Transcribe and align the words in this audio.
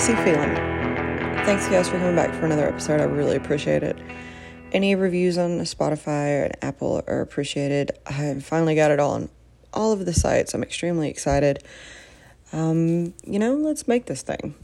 Feeling. 0.00 0.54
Thanks 1.44 1.68
guys 1.68 1.90
for 1.90 1.98
coming 1.98 2.16
back 2.16 2.32
for 2.34 2.46
another 2.46 2.66
episode. 2.66 3.02
I 3.02 3.04
really 3.04 3.36
appreciate 3.36 3.82
it. 3.82 3.98
Any 4.72 4.94
reviews 4.94 5.36
on 5.36 5.58
Spotify 5.60 6.48
or 6.48 6.52
Apple 6.62 7.02
are 7.06 7.20
appreciated. 7.20 7.92
I 8.06 8.40
finally 8.40 8.74
got 8.74 8.90
it 8.90 8.98
on 8.98 9.28
all 9.74 9.92
of 9.92 10.06
the 10.06 10.14
sites. 10.14 10.54
I'm 10.54 10.62
extremely 10.62 11.10
excited. 11.10 11.62
Um, 12.50 13.12
you 13.24 13.38
know, 13.38 13.54
let's 13.54 13.86
make 13.86 14.06
this 14.06 14.22
thing. 14.22 14.54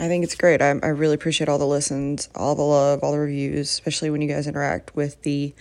I 0.00 0.08
think 0.08 0.24
it's 0.24 0.34
great. 0.34 0.62
I, 0.62 0.70
I 0.70 0.88
really 0.88 1.14
appreciate 1.14 1.50
all 1.50 1.58
the 1.58 1.66
listens, 1.66 2.30
all 2.34 2.54
the 2.54 2.62
love, 2.62 3.00
all 3.02 3.12
the 3.12 3.18
reviews, 3.18 3.68
especially 3.68 4.08
when 4.08 4.22
you 4.22 4.28
guys 4.28 4.46
interact 4.46 4.96
with 4.96 5.20
the 5.22 5.54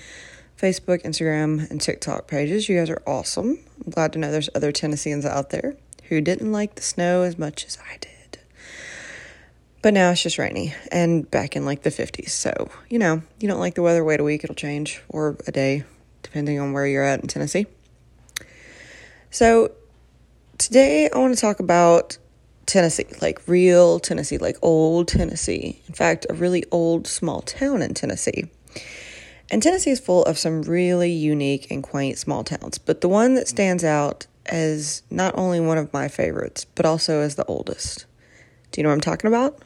Facebook, 0.57 1.03
Instagram, 1.03 1.69
and 1.69 1.81
TikTok 1.81 2.27
pages. 2.27 2.69
You 2.69 2.79
guys 2.79 2.89
are 2.89 3.03
awesome. 3.05 3.59
I'm 3.85 3.91
glad 3.91 4.13
to 4.13 4.19
know 4.19 4.31
there's 4.31 4.49
other 4.55 4.71
Tennesseans 4.71 5.25
out 5.25 5.49
there 5.49 5.75
who 6.03 6.21
didn't 6.21 6.53
like 6.53 6.75
the 6.75 6.81
snow 6.81 7.23
as 7.23 7.37
much 7.37 7.65
as 7.65 7.77
I 7.91 7.97
did. 7.97 8.14
But 9.85 9.93
now 9.93 10.09
it's 10.09 10.23
just 10.23 10.39
rainy 10.39 10.73
and 10.91 11.29
back 11.29 11.55
in 11.55 11.63
like 11.63 11.83
the 11.83 11.91
50s. 11.91 12.29
So, 12.29 12.71
you 12.89 12.97
know, 12.97 13.21
you 13.39 13.47
don't 13.47 13.59
like 13.59 13.75
the 13.75 13.83
weather, 13.83 14.03
wait 14.03 14.19
a 14.19 14.23
week, 14.23 14.43
it'll 14.43 14.55
change, 14.55 14.99
or 15.09 15.37
a 15.45 15.51
day, 15.51 15.83
depending 16.23 16.59
on 16.59 16.73
where 16.73 16.87
you're 16.87 17.03
at 17.03 17.19
in 17.19 17.27
Tennessee. 17.27 17.67
So, 19.29 19.73
today 20.57 21.07
I 21.13 21.15
want 21.19 21.35
to 21.35 21.39
talk 21.39 21.59
about 21.59 22.17
Tennessee, 22.65 23.05
like 23.21 23.47
real 23.47 23.99
Tennessee, 23.99 24.39
like 24.39 24.57
old 24.63 25.07
Tennessee. 25.07 25.79
In 25.87 25.93
fact, 25.93 26.25
a 26.31 26.33
really 26.33 26.63
old 26.71 27.05
small 27.05 27.43
town 27.43 27.83
in 27.83 27.93
Tennessee. 27.93 28.45
And 29.51 29.61
Tennessee 29.61 29.91
is 29.91 29.99
full 29.99 30.23
of 30.25 30.39
some 30.39 30.63
really 30.63 31.11
unique 31.11 31.69
and 31.69 31.83
quaint 31.83 32.17
small 32.17 32.43
towns, 32.43 32.79
but 32.79 33.01
the 33.01 33.07
one 33.07 33.35
that 33.35 33.47
stands 33.47 33.83
out 33.83 34.25
as 34.47 35.03
not 35.11 35.37
only 35.37 35.59
one 35.59 35.77
of 35.77 35.93
my 35.93 36.07
favorites, 36.07 36.65
but 36.73 36.87
also 36.87 37.21
as 37.21 37.35
the 37.35 37.45
oldest. 37.45 38.07
Do 38.71 38.81
you 38.81 38.83
know 38.83 38.89
what 38.89 38.95
I'm 38.95 39.01
talking 39.01 39.27
about? 39.27 39.61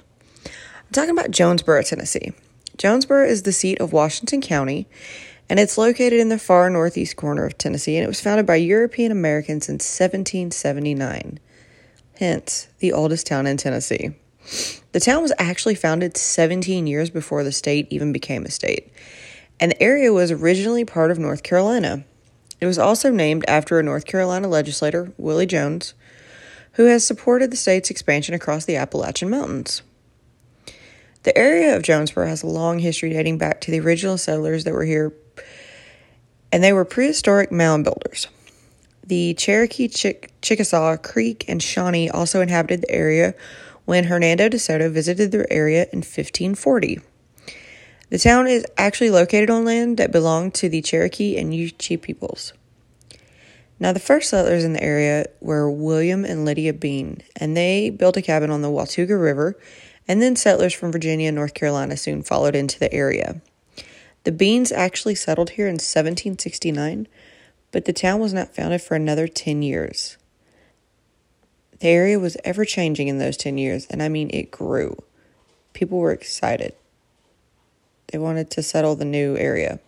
I'm 0.90 0.94
talking 0.94 1.12
about 1.12 1.30
Jonesborough, 1.30 1.88
Tennessee. 1.88 2.34
Jonesborough 2.80 3.28
is 3.28 3.44
the 3.44 3.52
seat 3.52 3.80
of 3.80 3.94
Washington 3.94 4.42
County, 4.42 4.88
and 5.48 5.60
it's 5.60 5.78
located 5.78 6.20
in 6.20 6.30
the 6.30 6.40
far 6.40 6.68
northeast 6.68 7.16
corner 7.16 7.46
of 7.46 7.60
Tennessee, 7.60 7.96
and 7.96 8.04
it 8.04 8.08
was 8.08 8.22
founded 8.22 8.48
by 8.48 8.56
European 8.56 9.12
Americans 9.12 9.70
in 9.70 9.76
1779. 9.76 11.40
Hence, 12.18 12.70
the 12.80 12.92
oldest 12.92 13.28
town 13.28 13.46
in 13.46 13.58
Tennessee. 13.58 14.16
The 14.92 15.00
town 15.00 15.22
was 15.22 15.32
actually 15.38 15.76
founded 15.76 16.18
17 16.18 16.88
years 16.88 17.12
before 17.12 17.44
the 17.44 17.52
state 17.52 17.86
even 17.92 18.12
became 18.12 18.44
a 18.44 18.50
state, 18.50 18.92
and 19.60 19.72
the 19.72 19.84
area 19.84 20.12
was 20.12 20.32
originally 20.32 20.86
part 20.86 21.12
of 21.12 21.20
North 21.20 21.44
Carolina. 21.44 22.04
It 22.60 22.66
was 22.66 22.80
also 22.80 23.12
named 23.12 23.46
after 23.48 23.78
a 23.78 23.84
North 23.84 24.08
Carolina 24.08 24.48
legislator, 24.48 25.14
Willie 25.20 25.46
Jones, 25.46 25.94
who 26.74 26.86
has 26.86 27.06
supported 27.06 27.52
the 27.52 27.58
state's 27.58 27.92
expansion 27.92 28.34
across 28.34 28.66
the 28.66 28.76
Appalachian 28.76 29.30
Mountains. 29.30 29.84
The 31.24 31.38
area 31.38 31.76
of 31.76 31.84
Jonesborough 31.84 32.30
has 32.30 32.44
a 32.44 32.48
long 32.48 32.80
history 32.80 33.10
dating 33.10 33.38
back 33.38 33.60
to 33.62 33.72
the 33.72 33.80
original 33.82 34.18
settlers 34.18 34.64
that 34.64 34.74
were 34.74 34.86
here, 34.86 35.14
and 36.52 36.64
they 36.64 36.72
were 36.72 36.86
prehistoric 36.86 37.52
mound 37.52 37.84
builders. 37.84 38.28
The 39.06 39.34
Cherokee, 39.34 39.90
Chick- 39.90 40.32
Chickasaw, 40.42 40.98
Creek, 40.98 41.44
and 41.50 41.62
Shawnee 41.62 42.10
also 42.10 42.42
inhabited 42.42 42.82
the 42.82 42.92
area 42.92 43.34
when 43.84 44.06
Hernando 44.06 44.48
de 44.48 44.60
Soto 44.60 44.90
visited 44.90 45.32
the 45.32 45.52
area 45.52 45.88
in 45.92 46.00
1540. 46.00 47.02
The 48.10 48.20
town 48.20 48.48
is 48.48 48.66
actually 48.78 49.10
located 49.10 49.50
on 49.50 49.66
land 49.66 49.98
that 49.98 50.12
belonged 50.12 50.54
to 50.56 50.70
the 50.70 50.82
Cherokee 50.82 51.38
and 51.38 51.54
Yuchi 51.54 52.02
peoples. 52.02 52.54
Now, 53.80 53.94
the 53.94 54.00
first 54.00 54.30
settlers 54.30 54.64
in 54.64 54.74
the 54.74 54.84
area 54.84 55.26
were 55.42 55.70
William 55.70 56.24
and 56.24 56.46
Lydia 56.46 56.74
Bean, 56.74 57.22
and 57.36 57.58
they 57.58 57.90
built 57.90 58.18
a 58.18 58.22
cabin 58.22 58.52
on 58.52 58.62
the 58.62 58.70
Watauga 58.70 59.18
River 59.18 59.58
and 60.10 60.24
then 60.24 60.36
settlers 60.36 60.74
from 60.74 60.92
Virginia 60.92 61.28
and 61.28 61.36
North 61.36 61.54
Carolina 61.54 61.96
soon 61.96 62.24
followed 62.24 62.56
into 62.56 62.80
the 62.80 62.92
area. 62.92 63.40
The 64.24 64.32
Beans 64.32 64.72
actually 64.72 65.14
settled 65.14 65.52
here 65.52 65.68
in 65.68 65.76
1769, 65.76 67.08
but 67.72 67.86
the 67.86 67.94
town 67.94 68.20
was 68.20 68.34
not 68.34 68.56
founded 68.56 68.82
for 68.82 68.96
another 68.96 69.28
10 69.28 69.62
years. 69.62 70.18
The 71.80 71.88
area 71.90 72.20
was 72.20 72.36
ever 72.44 72.66
changing 72.66 73.08
in 73.08 73.20
those 73.20 73.38
10 73.38 73.60
years, 73.60 73.86
and 73.86 74.02
I 74.02 74.10
mean, 74.10 74.32
it 74.34 74.50
grew. 74.50 74.98
People 75.74 76.00
were 76.00 76.12
excited. 76.12 76.74
They 78.08 78.18
wanted 78.18 78.50
to 78.52 78.64
settle 78.64 78.96
the 78.96 79.06
new 79.06 79.38
area. 79.38 79.80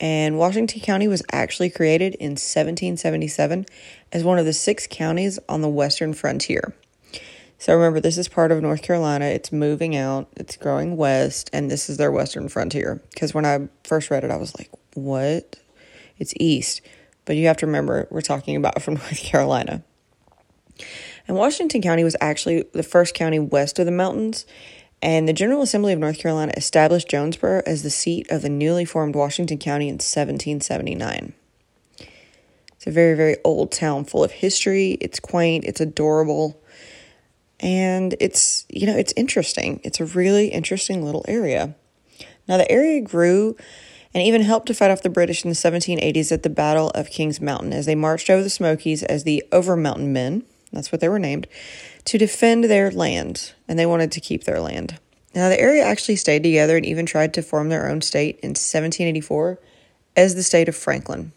And 0.00 0.36
Washington 0.36 0.80
County 0.80 1.06
was 1.06 1.22
actually 1.30 1.70
created 1.70 2.16
in 2.16 2.32
1777 2.32 3.66
as 4.12 4.24
one 4.24 4.38
of 4.38 4.44
the 4.44 4.52
six 4.52 4.88
counties 4.90 5.38
on 5.48 5.62
the 5.62 5.68
western 5.68 6.12
frontier. 6.12 6.74
So 7.60 7.74
remember, 7.74 7.98
this 7.98 8.16
is 8.16 8.28
part 8.28 8.52
of 8.52 8.62
North 8.62 8.82
Carolina. 8.82 9.24
It's 9.24 9.50
moving 9.50 9.96
out, 9.96 10.28
it's 10.36 10.56
growing 10.56 10.96
west, 10.96 11.50
and 11.52 11.68
this 11.68 11.90
is 11.90 11.96
their 11.96 12.12
western 12.12 12.48
frontier. 12.48 13.02
Because 13.12 13.34
when 13.34 13.44
I 13.44 13.68
first 13.82 14.12
read 14.12 14.22
it, 14.22 14.30
I 14.30 14.36
was 14.36 14.56
like, 14.56 14.70
what? 14.94 15.56
It's 16.18 16.32
east. 16.38 16.80
But 17.24 17.34
you 17.34 17.48
have 17.48 17.56
to 17.58 17.66
remember, 17.66 18.06
we're 18.10 18.20
talking 18.20 18.54
about 18.54 18.80
from 18.82 18.94
North 18.94 19.18
Carolina. 19.18 19.82
And 21.26 21.36
Washington 21.36 21.82
County 21.82 22.04
was 22.04 22.16
actually 22.20 22.62
the 22.72 22.84
first 22.84 23.14
county 23.14 23.40
west 23.40 23.80
of 23.80 23.86
the 23.86 23.92
mountains. 23.92 24.46
And 25.02 25.28
the 25.28 25.32
General 25.32 25.62
Assembly 25.62 25.92
of 25.92 25.98
North 25.98 26.18
Carolina 26.18 26.52
established 26.56 27.08
Jonesborough 27.08 27.62
as 27.66 27.82
the 27.82 27.90
seat 27.90 28.30
of 28.30 28.42
the 28.42 28.48
newly 28.48 28.84
formed 28.84 29.16
Washington 29.16 29.58
County 29.58 29.88
in 29.88 29.94
1779. 29.94 31.34
It's 31.98 32.86
a 32.86 32.90
very, 32.92 33.16
very 33.16 33.36
old 33.44 33.72
town 33.72 34.04
full 34.04 34.22
of 34.22 34.30
history. 34.30 34.92
It's 35.00 35.18
quaint, 35.18 35.64
it's 35.64 35.80
adorable 35.80 36.62
and 37.60 38.14
it's 38.20 38.66
you 38.68 38.86
know 38.86 38.96
it's 38.96 39.12
interesting. 39.16 39.80
It's 39.84 40.00
a 40.00 40.04
really 40.04 40.48
interesting 40.48 41.04
little 41.04 41.24
area. 41.28 41.74
Now 42.46 42.56
the 42.56 42.70
area 42.70 43.00
grew 43.00 43.56
and 44.14 44.22
even 44.22 44.42
helped 44.42 44.66
to 44.68 44.74
fight 44.74 44.90
off 44.90 45.02
the 45.02 45.10
british 45.10 45.44
in 45.44 45.50
the 45.50 45.54
1780s 45.54 46.32
at 46.32 46.42
the 46.42 46.48
battle 46.48 46.88
of 46.90 47.10
kings 47.10 47.42
mountain 47.42 47.74
as 47.74 47.84
they 47.84 47.94
marched 47.94 48.30
over 48.30 48.42
the 48.42 48.48
smokies 48.48 49.02
as 49.02 49.24
the 49.24 49.44
over 49.52 49.76
mountain 49.76 50.14
men 50.14 50.44
that's 50.72 50.92
what 50.92 51.00
they 51.00 51.08
were 51.08 51.18
named 51.18 51.46
to 52.04 52.18
defend 52.18 52.64
their 52.64 52.90
land. 52.90 53.52
And 53.66 53.78
they 53.78 53.86
wanted 53.86 54.12
to 54.12 54.20
keep 54.20 54.44
their 54.44 54.60
land. 54.60 54.98
Now 55.34 55.48
the 55.48 55.60
area 55.60 55.84
actually 55.84 56.16
stayed 56.16 56.42
together 56.42 56.76
and 56.76 56.86
even 56.86 57.06
tried 57.06 57.34
to 57.34 57.42
form 57.42 57.68
their 57.68 57.88
own 57.88 58.00
state 58.00 58.40
in 58.40 58.50
1784 58.50 59.58
as 60.16 60.34
the 60.34 60.42
state 60.42 60.68
of 60.68 60.74
franklin 60.74 61.32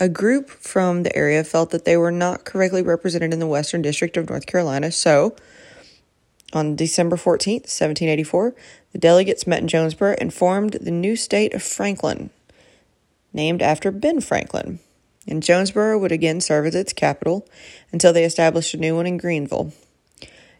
a 0.00 0.08
group 0.08 0.48
from 0.48 1.02
the 1.02 1.14
area 1.14 1.44
felt 1.44 1.70
that 1.70 1.84
they 1.84 1.96
were 1.96 2.10
not 2.10 2.46
correctly 2.46 2.82
represented 2.82 3.34
in 3.34 3.38
the 3.38 3.46
Western 3.46 3.82
District 3.82 4.16
of 4.16 4.30
North 4.30 4.46
Carolina, 4.46 4.90
so 4.90 5.36
on 6.54 6.74
December 6.74 7.16
14th, 7.16 7.68
1784, 7.68 8.54
the 8.92 8.98
delegates 8.98 9.46
met 9.46 9.60
in 9.60 9.68
Jonesborough 9.68 10.16
and 10.18 10.32
formed 10.32 10.72
the 10.72 10.90
new 10.90 11.14
state 11.14 11.54
of 11.54 11.62
Franklin, 11.62 12.30
named 13.32 13.62
after 13.62 13.92
Ben 13.92 14.20
Franklin. 14.20 14.80
And 15.28 15.42
Jonesborough 15.42 16.00
would 16.00 16.10
again 16.10 16.40
serve 16.40 16.66
as 16.66 16.74
its 16.74 16.94
capital 16.94 17.46
until 17.92 18.12
they 18.12 18.24
established 18.24 18.74
a 18.74 18.78
new 18.78 18.96
one 18.96 19.06
in 19.06 19.20
Greeneville. 19.20 19.72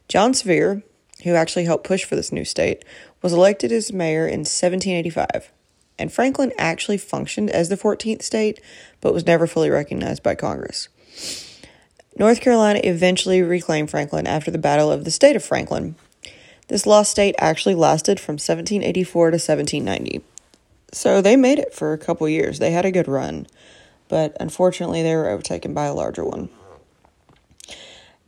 John 0.06 0.32
Sevier, 0.32 0.82
who 1.24 1.34
actually 1.34 1.64
helped 1.64 1.86
push 1.86 2.04
for 2.04 2.14
this 2.14 2.30
new 2.30 2.44
state, 2.44 2.84
was 3.22 3.32
elected 3.32 3.72
as 3.72 3.92
mayor 3.92 4.26
in 4.26 4.40
1785 4.40 5.50
and 6.00 6.12
Franklin 6.12 6.52
actually 6.58 6.98
functioned 6.98 7.50
as 7.50 7.68
the 7.68 7.76
14th 7.76 8.22
state, 8.22 8.60
but 9.00 9.12
was 9.12 9.26
never 9.26 9.46
fully 9.46 9.70
recognized 9.70 10.22
by 10.22 10.34
Congress. 10.34 10.88
North 12.16 12.40
Carolina 12.40 12.80
eventually 12.82 13.42
reclaimed 13.42 13.90
Franklin 13.90 14.26
after 14.26 14.50
the 14.50 14.58
Battle 14.58 14.90
of 14.90 15.04
the 15.04 15.10
State 15.10 15.36
of 15.36 15.44
Franklin. 15.44 15.94
This 16.68 16.86
lost 16.86 17.10
state 17.10 17.34
actually 17.38 17.74
lasted 17.74 18.18
from 18.18 18.34
1784 18.34 19.30
to 19.30 19.34
1790. 19.34 20.22
So 20.92 21.20
they 21.20 21.36
made 21.36 21.58
it 21.58 21.74
for 21.74 21.92
a 21.92 21.98
couple 21.98 22.28
years. 22.28 22.58
They 22.58 22.72
had 22.72 22.84
a 22.84 22.90
good 22.90 23.08
run, 23.08 23.46
but 24.08 24.36
unfortunately 24.40 25.02
they 25.02 25.14
were 25.14 25.28
overtaken 25.28 25.74
by 25.74 25.86
a 25.86 25.94
larger 25.94 26.24
one. 26.24 26.48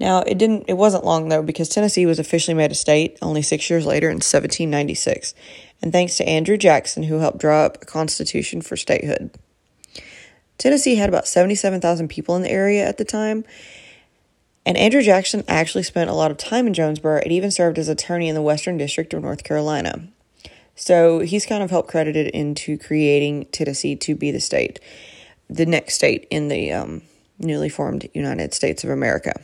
Now, 0.02 0.22
it 0.22 0.36
didn't 0.36 0.64
it 0.66 0.76
wasn't 0.76 1.04
long 1.04 1.28
though 1.28 1.44
because 1.44 1.68
Tennessee 1.68 2.06
was 2.06 2.18
officially 2.18 2.54
made 2.56 2.72
a 2.72 2.74
state 2.74 3.16
only 3.22 3.40
6 3.40 3.70
years 3.70 3.86
later 3.86 4.08
in 4.08 4.16
1796 4.16 5.32
and 5.80 5.92
thanks 5.92 6.16
to 6.16 6.28
Andrew 6.28 6.56
Jackson, 6.56 7.04
who 7.04 7.18
helped 7.18 7.38
draw 7.38 7.66
up 7.66 7.80
a 7.80 7.86
constitution 7.86 8.62
for 8.62 8.76
statehood. 8.76 9.30
Tennessee 10.58 10.96
had 10.96 11.08
about 11.08 11.28
77,000 11.28 12.08
people 12.08 12.34
in 12.34 12.42
the 12.42 12.50
area 12.50 12.84
at 12.84 12.98
the 12.98 13.04
time, 13.04 13.44
and 14.66 14.76
Andrew 14.76 15.02
Jackson 15.02 15.44
actually 15.46 15.84
spent 15.84 16.10
a 16.10 16.14
lot 16.14 16.32
of 16.32 16.36
time 16.36 16.66
in 16.66 16.74
Jonesborough 16.74 17.22
and 17.22 17.30
even 17.30 17.52
served 17.52 17.78
as 17.78 17.88
attorney 17.88 18.28
in 18.28 18.34
the 18.34 18.42
Western 18.42 18.76
District 18.76 19.14
of 19.14 19.22
North 19.22 19.44
Carolina. 19.44 20.08
So 20.74 21.20
he's 21.20 21.46
kind 21.46 21.62
of 21.62 21.70
helped 21.70 21.90
credited 21.90 22.26
into 22.28 22.76
creating 22.76 23.46
Tennessee 23.46 23.94
to 23.96 24.16
be 24.16 24.32
the 24.32 24.40
state, 24.40 24.80
the 25.48 25.66
next 25.66 25.94
state 25.94 26.26
in 26.28 26.48
the 26.48 26.72
um, 26.72 27.02
newly 27.38 27.68
formed 27.68 28.08
United 28.14 28.52
States 28.52 28.82
of 28.82 28.90
America. 28.90 29.42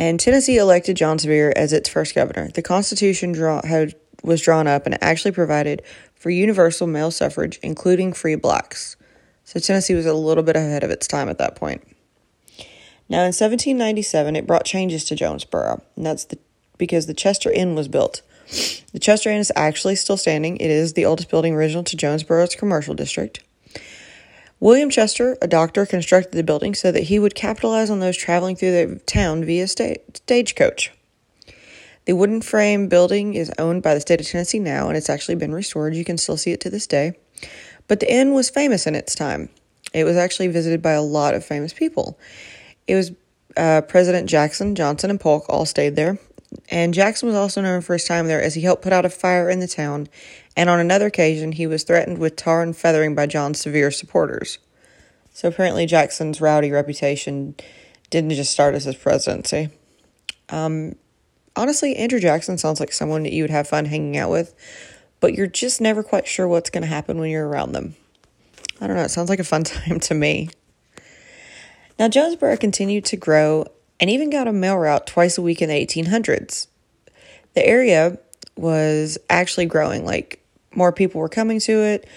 And 0.00 0.18
Tennessee 0.18 0.56
elected 0.56 0.96
John 0.96 1.18
Sevier 1.18 1.52
as 1.54 1.74
its 1.74 1.86
first 1.86 2.14
governor. 2.14 2.48
The 2.48 2.62
Constitution 2.62 3.32
draw, 3.32 3.60
had 3.66 3.94
was 4.22 4.40
drawn 4.40 4.66
up 4.66 4.86
and 4.86 4.96
actually 5.04 5.32
provided 5.32 5.82
for 6.14 6.30
universal 6.30 6.86
male 6.86 7.10
suffrage, 7.10 7.60
including 7.62 8.14
free 8.14 8.34
blacks. 8.34 8.96
So 9.44 9.60
Tennessee 9.60 9.92
was 9.92 10.06
a 10.06 10.14
little 10.14 10.42
bit 10.42 10.56
ahead 10.56 10.84
of 10.84 10.90
its 10.90 11.06
time 11.06 11.28
at 11.28 11.36
that 11.36 11.54
point. 11.54 11.82
Now, 13.10 13.20
in 13.20 13.34
1797, 13.34 14.36
it 14.36 14.46
brought 14.46 14.64
changes 14.64 15.04
to 15.04 15.14
Jonesborough, 15.14 15.82
and 15.96 16.06
that's 16.06 16.24
the, 16.24 16.38
because 16.78 17.06
the 17.06 17.12
Chester 17.12 17.50
Inn 17.50 17.74
was 17.74 17.88
built. 17.88 18.22
The 18.94 18.98
Chester 18.98 19.28
Inn 19.28 19.36
is 19.38 19.52
actually 19.54 19.96
still 19.96 20.16
standing. 20.16 20.56
It 20.56 20.70
is 20.70 20.94
the 20.94 21.04
oldest 21.04 21.28
building 21.28 21.52
original 21.54 21.84
to 21.84 21.96
Jonesborough's 21.96 22.54
commercial 22.54 22.94
district. 22.94 23.44
William 24.60 24.90
Chester, 24.90 25.38
a 25.40 25.48
doctor, 25.48 25.86
constructed 25.86 26.36
the 26.36 26.44
building 26.44 26.74
so 26.74 26.92
that 26.92 27.04
he 27.04 27.18
would 27.18 27.34
capitalize 27.34 27.88
on 27.88 28.00
those 28.00 28.16
traveling 28.16 28.56
through 28.56 28.72
the 28.72 29.00
town 29.06 29.42
via 29.42 29.66
sta- 29.66 29.96
stagecoach. 30.12 30.92
The 32.04 32.12
wooden 32.12 32.42
frame 32.42 32.88
building 32.88 33.34
is 33.34 33.50
owned 33.58 33.82
by 33.82 33.94
the 33.94 34.00
state 34.00 34.20
of 34.20 34.26
Tennessee 34.26 34.58
now, 34.58 34.88
and 34.88 34.96
it's 34.96 35.08
actually 35.08 35.36
been 35.36 35.54
restored. 35.54 35.94
You 35.94 36.04
can 36.04 36.18
still 36.18 36.36
see 36.36 36.52
it 36.52 36.60
to 36.60 36.70
this 36.70 36.86
day. 36.86 37.14
But 37.88 38.00
the 38.00 38.12
inn 38.12 38.34
was 38.34 38.50
famous 38.50 38.86
in 38.86 38.94
its 38.94 39.14
time. 39.14 39.48
It 39.94 40.04
was 40.04 40.16
actually 40.16 40.48
visited 40.48 40.82
by 40.82 40.92
a 40.92 41.02
lot 41.02 41.34
of 41.34 41.44
famous 41.44 41.72
people. 41.72 42.18
It 42.86 42.94
was 42.96 43.12
uh, 43.56 43.80
President 43.82 44.28
Jackson, 44.28 44.74
Johnson, 44.74 45.10
and 45.10 45.20
Polk 45.20 45.46
all 45.48 45.66
stayed 45.66 45.96
there. 45.96 46.18
And 46.68 46.92
Jackson 46.92 47.28
was 47.28 47.36
also 47.36 47.60
known 47.60 47.80
for 47.80 47.94
his 47.94 48.04
time 48.04 48.26
there 48.26 48.42
as 48.42 48.54
he 48.54 48.62
helped 48.62 48.82
put 48.82 48.92
out 48.92 49.04
a 49.04 49.10
fire 49.10 49.48
in 49.48 49.60
the 49.60 49.68
town, 49.68 50.08
and 50.60 50.68
on 50.68 50.78
another 50.78 51.06
occasion, 51.06 51.52
he 51.52 51.66
was 51.66 51.84
threatened 51.84 52.18
with 52.18 52.36
tar 52.36 52.62
and 52.62 52.76
feathering 52.76 53.14
by 53.14 53.24
John 53.24 53.54
Sevier's 53.54 53.98
supporters. 53.98 54.58
So 55.32 55.48
apparently, 55.48 55.86
Jackson's 55.86 56.38
rowdy 56.38 56.70
reputation 56.70 57.54
didn't 58.10 58.32
just 58.32 58.52
start 58.52 58.74
as 58.74 58.84
his 58.84 58.94
presidency. 58.94 59.70
Um, 60.50 60.96
honestly, 61.56 61.96
Andrew 61.96 62.20
Jackson 62.20 62.58
sounds 62.58 62.78
like 62.78 62.92
someone 62.92 63.22
that 63.22 63.32
you 63.32 63.42
would 63.42 63.50
have 63.50 63.68
fun 63.68 63.86
hanging 63.86 64.18
out 64.18 64.30
with, 64.30 64.54
but 65.18 65.32
you're 65.32 65.46
just 65.46 65.80
never 65.80 66.02
quite 66.02 66.26
sure 66.26 66.46
what's 66.46 66.68
going 66.68 66.82
to 66.82 66.88
happen 66.88 67.18
when 67.18 67.30
you're 67.30 67.48
around 67.48 67.72
them. 67.72 67.94
I 68.82 68.86
don't 68.86 68.96
know, 68.96 69.04
it 69.04 69.10
sounds 69.10 69.30
like 69.30 69.38
a 69.38 69.44
fun 69.44 69.64
time 69.64 69.98
to 69.98 70.14
me. 70.14 70.50
Now, 71.98 72.08
Jonesborough 72.08 72.60
continued 72.60 73.06
to 73.06 73.16
grow 73.16 73.64
and 73.98 74.10
even 74.10 74.28
got 74.28 74.46
a 74.46 74.52
mail 74.52 74.76
route 74.76 75.06
twice 75.06 75.38
a 75.38 75.42
week 75.42 75.62
in 75.62 75.70
the 75.70 75.86
1800s. 75.86 76.66
The 77.54 77.66
area 77.66 78.18
was 78.56 79.16
actually 79.30 79.64
growing, 79.64 80.04
like 80.04 80.39
more 80.74 80.92
people 80.92 81.20
were 81.20 81.28
coming 81.28 81.60
to 81.60 81.80
it 81.80 82.08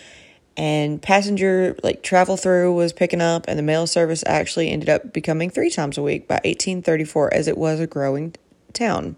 and 0.55 1.01
passenger 1.01 1.75
like 1.83 2.03
travel 2.03 2.37
through 2.37 2.73
was 2.73 2.93
picking 2.93 3.21
up 3.21 3.45
and 3.47 3.57
the 3.57 3.63
mail 3.63 3.87
service 3.87 4.23
actually 4.27 4.69
ended 4.69 4.89
up 4.89 5.11
becoming 5.11 5.49
3 5.49 5.69
times 5.69 5.97
a 5.97 6.03
week 6.03 6.27
by 6.27 6.35
1834 6.35 7.33
as 7.33 7.47
it 7.47 7.57
was 7.57 7.79
a 7.79 7.87
growing 7.87 8.35
town. 8.73 9.15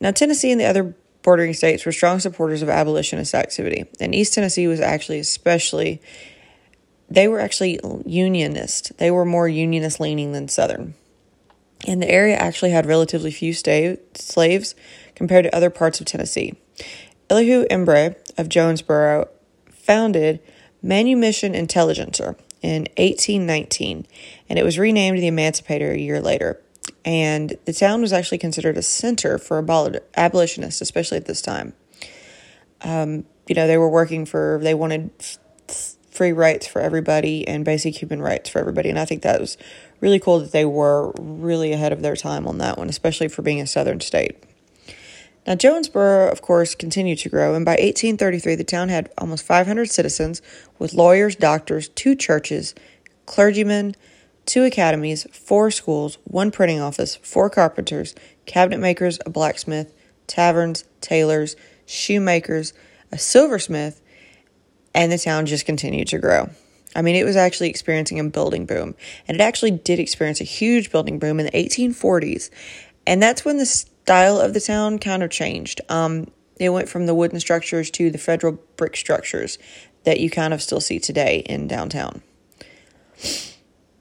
Now, 0.00 0.10
Tennessee 0.10 0.52
and 0.52 0.60
the 0.60 0.66
other 0.66 0.94
bordering 1.22 1.54
states 1.54 1.86
were 1.86 1.92
strong 1.92 2.20
supporters 2.20 2.62
of 2.62 2.68
abolitionist 2.68 3.34
activity, 3.34 3.86
and 3.98 4.14
East 4.14 4.34
Tennessee 4.34 4.66
was 4.66 4.80
actually 4.80 5.18
especially 5.18 6.00
they 7.08 7.28
were 7.28 7.40
actually 7.40 7.78
unionist. 8.04 8.98
They 8.98 9.12
were 9.12 9.24
more 9.24 9.48
unionist 9.48 10.00
leaning 10.00 10.32
than 10.32 10.48
Southern. 10.48 10.94
And 11.86 12.02
the 12.02 12.10
area 12.10 12.34
actually 12.34 12.72
had 12.72 12.84
relatively 12.84 13.30
few 13.30 13.52
stay- 13.52 13.98
slaves 14.14 14.74
compared 15.14 15.44
to 15.44 15.54
other 15.54 15.70
parts 15.70 16.00
of 16.00 16.06
Tennessee. 16.06 16.54
Elihu 17.28 17.64
Embree 17.70 18.14
of 18.38 18.48
Jonesborough 18.48 19.28
founded 19.70 20.40
Manumission 20.82 21.54
Intelligencer 21.54 22.36
in 22.62 22.82
1819, 22.96 24.06
and 24.48 24.58
it 24.58 24.64
was 24.64 24.78
renamed 24.78 25.18
the 25.18 25.26
Emancipator 25.26 25.92
a 25.92 25.98
year 25.98 26.20
later. 26.20 26.60
And 27.04 27.56
the 27.64 27.72
town 27.72 28.00
was 28.00 28.12
actually 28.12 28.38
considered 28.38 28.76
a 28.76 28.82
center 28.82 29.38
for 29.38 29.58
abolitionists, 30.16 30.80
especially 30.80 31.18
at 31.18 31.26
this 31.26 31.40
time. 31.40 31.72
Um, 32.82 33.24
you 33.46 33.54
know, 33.54 33.66
they 33.66 33.78
were 33.78 33.88
working 33.88 34.26
for, 34.26 34.58
they 34.62 34.74
wanted 34.74 35.10
free 36.10 36.32
rights 36.32 36.66
for 36.66 36.80
everybody 36.80 37.46
and 37.46 37.64
basic 37.64 38.00
human 38.00 38.22
rights 38.22 38.48
for 38.48 38.58
everybody. 38.58 38.88
And 38.88 38.98
I 38.98 39.04
think 39.04 39.22
that 39.22 39.40
was 39.40 39.56
really 40.00 40.18
cool 40.18 40.40
that 40.40 40.52
they 40.52 40.64
were 40.64 41.12
really 41.18 41.72
ahead 41.72 41.92
of 41.92 42.02
their 42.02 42.16
time 42.16 42.46
on 42.48 42.58
that 42.58 42.78
one, 42.78 42.88
especially 42.88 43.28
for 43.28 43.42
being 43.42 43.60
a 43.60 43.66
southern 43.66 44.00
state. 44.00 44.42
Now, 45.46 45.54
Jonesborough, 45.54 46.32
of 46.32 46.42
course, 46.42 46.74
continued 46.74 47.18
to 47.18 47.28
grow, 47.28 47.54
and 47.54 47.64
by 47.64 47.72
1833, 47.72 48.56
the 48.56 48.64
town 48.64 48.88
had 48.88 49.10
almost 49.16 49.44
500 49.44 49.88
citizens 49.88 50.42
with 50.78 50.92
lawyers, 50.92 51.36
doctors, 51.36 51.88
two 51.90 52.16
churches, 52.16 52.74
clergymen, 53.26 53.94
two 54.44 54.64
academies, 54.64 55.26
four 55.32 55.70
schools, 55.70 56.18
one 56.24 56.50
printing 56.50 56.80
office, 56.80 57.16
four 57.16 57.48
carpenters, 57.48 58.14
cabinet 58.44 58.78
makers, 58.78 59.20
a 59.24 59.30
blacksmith, 59.30 59.94
taverns, 60.26 60.84
tailors, 61.00 61.54
shoemakers, 61.84 62.72
a 63.12 63.18
silversmith, 63.18 64.02
and 64.94 65.12
the 65.12 65.18
town 65.18 65.46
just 65.46 65.64
continued 65.64 66.08
to 66.08 66.18
grow. 66.18 66.50
I 66.96 67.02
mean, 67.02 67.14
it 67.14 67.24
was 67.24 67.36
actually 67.36 67.68
experiencing 67.68 68.18
a 68.18 68.24
building 68.24 68.66
boom, 68.66 68.96
and 69.28 69.36
it 69.36 69.40
actually 69.40 69.72
did 69.72 70.00
experience 70.00 70.40
a 70.40 70.44
huge 70.44 70.90
building 70.90 71.20
boom 71.20 71.38
in 71.38 71.46
the 71.46 71.52
1840s, 71.52 72.50
and 73.06 73.22
that's 73.22 73.44
when 73.44 73.58
the 73.58 73.84
style 74.06 74.40
of 74.40 74.54
the 74.54 74.60
town 74.60 74.98
kind 74.98 75.22
of 75.22 75.30
changed. 75.30 75.80
Um, 75.88 76.30
it 76.58 76.70
went 76.70 76.88
from 76.88 77.06
the 77.06 77.14
wooden 77.14 77.40
structures 77.40 77.90
to 77.92 78.10
the 78.10 78.18
federal 78.18 78.58
brick 78.76 78.96
structures 78.96 79.58
that 80.04 80.20
you 80.20 80.30
kind 80.30 80.54
of 80.54 80.62
still 80.62 80.80
see 80.80 80.98
today 80.98 81.42
in 81.46 81.66
downtown. 81.66 82.22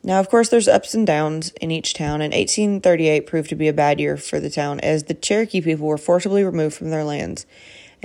Now, 0.04 0.20
of 0.20 0.30
course, 0.30 0.50
there's 0.50 0.68
ups 0.68 0.94
and 0.94 1.08
downs 1.08 1.52
in 1.60 1.72
each 1.72 1.96
town, 1.96 2.22
and 2.22 2.34
1838 2.34 3.22
proved 3.26 3.50
to 3.50 3.56
be 3.56 3.68
a 3.68 3.74
bad 3.74 4.00
year 4.00 4.16
for 4.16 4.40
the 4.40 4.52
town 4.52 4.80
as 4.82 5.06
the 5.06 5.16
Cherokee 5.16 5.62
people 5.62 5.88
were 5.88 5.98
forcibly 5.98 6.44
removed 6.44 6.76
from 6.76 6.92
their 6.92 7.04
lands 7.04 7.48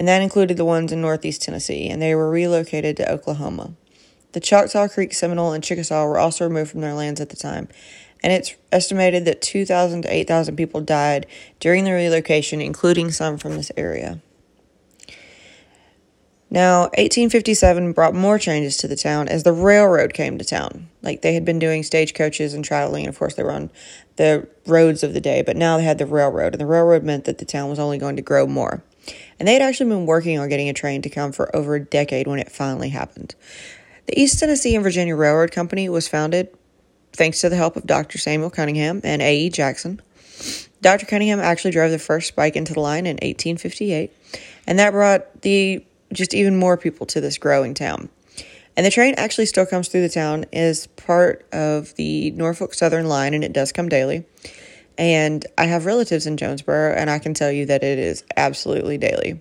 and 0.01 0.09
that 0.09 0.23
included 0.23 0.57
the 0.57 0.65
ones 0.65 0.93
in 0.93 1.03
northeast 1.03 1.43
Tennessee, 1.43 1.87
and 1.91 2.01
they 2.01 2.15
were 2.15 2.31
relocated 2.31 2.97
to 2.97 3.13
Oklahoma. 3.13 3.75
The 4.33 4.41
Choctaw 4.41 4.89
Creek 4.89 5.13
Seminole 5.13 5.53
and 5.53 5.65
Chickasaw 5.65 6.07
were 6.07 6.19
also 6.19 6.45
removed 6.45 6.71
from 6.71 6.81
their 6.81 6.95
lands 6.95 7.21
at 7.21 7.31
the 7.31 7.37
time, 7.37 7.69
and 8.23 8.33
it's 8.33 8.55
estimated 8.71 9.25
that 9.25 9.43
2,000 9.43 10.03
to 10.03 10.15
8,000 10.15 10.57
people 10.57 10.81
died 10.81 11.27
during 11.59 11.85
the 11.85 11.93
relocation, 11.93 12.61
including 12.61 13.11
some 13.11 13.39
from 13.39 13.57
this 13.57 13.73
area. 13.77 14.21
Now, 16.53 16.83
1857 16.83 17.93
brought 17.93 18.15
more 18.15 18.39
changes 18.39 18.77
to 18.79 18.89
the 18.89 18.97
town 18.97 19.29
as 19.29 19.45
the 19.45 19.53
railroad 19.53 20.15
came 20.15 20.37
to 20.39 20.45
town. 20.45 20.89
Like 21.01 21.23
they 21.23 21.35
had 21.35 21.45
been 21.45 21.61
doing 21.61 21.85
stagecoaches 21.85 22.55
and 22.55 22.65
traveling, 22.65 23.05
and 23.05 23.09
of 23.09 23.19
course, 23.19 23.35
they 23.35 23.45
were 23.45 23.53
on 23.53 23.71
the 24.17 24.49
roads 24.67 25.03
of 25.03 25.15
the 25.15 25.21
day, 25.21 25.43
but 25.43 25.57
now 25.57 25.77
they 25.77 25.85
had 25.85 25.99
the 25.99 26.07
railroad, 26.07 26.55
and 26.55 26.61
the 26.61 26.67
railroad 26.67 27.05
meant 27.05 27.25
that 27.25 27.39
the 27.39 27.45
town 27.45 27.71
was 27.71 27.79
only 27.79 27.99
going 27.99 28.17
to 28.17 28.23
grow 28.23 28.47
more 28.47 28.83
and 29.39 29.49
they 29.49 29.55
had 29.55 29.63
actually 29.63 29.89
been 29.89 30.07
working 30.07 30.39
on 30.39 30.49
getting 30.49 30.69
a 30.69 30.73
train 30.73 31.03
to 31.03 31.09
come 31.09 31.33
for 31.33 31.55
over 31.55 31.75
a 31.75 31.85
decade 31.85 32.27
when 32.27 32.39
it 32.39 32.51
finally 32.51 32.91
happened. 32.91 33.35
The 34.07 34.21
East 34.21 34.39
Tennessee 34.39 34.75
and 34.75 34.83
Virginia 34.83 35.15
Railroad 35.15 35.53
Company 35.53 35.89
was 35.89 36.09
founded 36.09 36.49
thanks 37.13 37.41
to 37.41 37.49
the 37.49 37.57
help 37.57 37.77
of 37.77 37.87
Dr. 37.87 38.19
Samuel 38.19 38.51
Cunningham 38.51 39.01
and 39.05 39.23
A.E. 39.23 39.51
Jackson. 39.51 40.01
Dr. 40.81 41.07
Cunningham 41.07 41.41
actually 41.41 41.73
drove 41.73 41.91
the 41.91 41.99
first 41.99 42.29
spike 42.29 42.57
into 42.57 42.73
the 42.73 42.81
line 42.81 43.07
in 43.07 43.17
1858, 43.17 44.13
and 44.67 44.79
that 44.79 44.93
brought 44.93 45.43
the 45.43 45.85
just 46.13 46.35
even 46.35 46.57
more 46.57 46.77
people 46.77 47.07
to 47.07 47.21
this 47.21 47.39
growing 47.39 47.75
town. 47.75 48.09
And 48.77 48.87
the 48.87 48.91
train 48.91 49.15
actually 49.19 49.47
still 49.47 49.67
comes 49.67 49.89
through 49.89 50.03
the 50.03 50.09
town 50.09 50.47
as 50.53 50.87
part 50.87 51.47
of 51.53 51.95
the 51.97 52.31
Norfolk 52.31 52.73
Southern 52.75 53.07
line, 53.07 53.35
and 53.35 53.45
it 53.45 53.53
does 53.53 53.73
come 53.73 53.89
daily. 53.89 54.25
And 54.97 55.47
I 55.59 55.65
have 55.65 55.87
relatives 55.87 56.27
in 56.27 56.37
Jonesborough, 56.37 56.97
and 56.97 57.11
I 57.11 57.19
can 57.19 57.35
tell 57.35 57.51
you 57.51 57.67
that 57.67 57.83
it 57.83 57.99
is 57.99 58.25
absolutely 58.37 58.97
daily. 58.97 59.41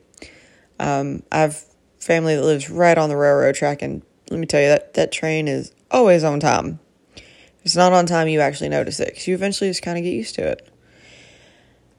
Um, 0.80 1.24
I 1.32 1.40
have 1.40 1.64
family 2.00 2.36
that 2.36 2.44
lives 2.44 2.70
right 2.70 2.98
on 2.98 3.10
the 3.10 3.18
railroad 3.18 3.56
track, 3.56 3.82
and 3.82 4.02
let 4.30 4.40
me 4.40 4.46
tell 4.46 4.62
you 4.62 4.68
that 4.68 4.94
that 4.94 5.12
train 5.12 5.48
is 5.48 5.72
always 5.92 6.24
on 6.24 6.40
time. 6.40 6.80
If 7.16 7.66
it's 7.66 7.76
not 7.76 7.94
on 7.94 8.06
time, 8.06 8.28
you 8.28 8.40
actually 8.40 8.70
notice 8.70 9.00
it 9.00 9.10
because 9.10 9.28
you 9.28 9.36
eventually 9.36 9.70
just 9.70 9.82
kind 9.82 9.98
of 9.98 10.04
get 10.04 10.14
used 10.14 10.36
to 10.36 10.42
it. 10.44 10.62